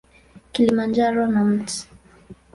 [0.51, 1.67] Kilimanjaro na Mt.